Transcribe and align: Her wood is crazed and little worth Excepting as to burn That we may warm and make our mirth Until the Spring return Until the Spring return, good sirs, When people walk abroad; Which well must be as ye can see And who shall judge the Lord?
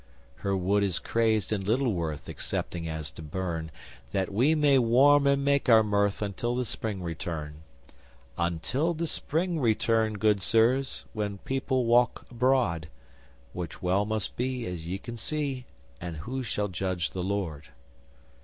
Her 0.37 0.57
wood 0.57 0.81
is 0.81 0.97
crazed 0.97 1.53
and 1.53 1.63
little 1.63 1.93
worth 1.93 2.27
Excepting 2.27 2.89
as 2.89 3.11
to 3.11 3.21
burn 3.21 3.69
That 4.13 4.33
we 4.33 4.55
may 4.55 4.79
warm 4.79 5.27
and 5.27 5.45
make 5.45 5.69
our 5.69 5.83
mirth 5.83 6.23
Until 6.23 6.55
the 6.55 6.65
Spring 6.65 7.03
return 7.03 7.61
Until 8.35 8.95
the 8.95 9.05
Spring 9.05 9.59
return, 9.59 10.13
good 10.13 10.41
sirs, 10.41 11.05
When 11.13 11.37
people 11.37 11.85
walk 11.85 12.25
abroad; 12.31 12.87
Which 13.53 13.83
well 13.83 14.05
must 14.05 14.35
be 14.35 14.65
as 14.65 14.87
ye 14.87 14.97
can 14.97 15.17
see 15.17 15.65
And 16.01 16.17
who 16.17 16.41
shall 16.41 16.67
judge 16.67 17.11
the 17.11 17.21
Lord? 17.21 17.67